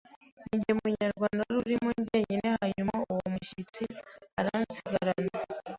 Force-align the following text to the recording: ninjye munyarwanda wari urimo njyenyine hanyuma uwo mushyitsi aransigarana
ninjye 0.47 0.71
munyarwanda 0.77 1.39
wari 1.45 1.57
urimo 1.63 1.89
njyenyine 2.01 2.47
hanyuma 2.59 2.93
uwo 3.11 3.23
mushyitsi 3.33 3.83
aransigarana 4.39 5.39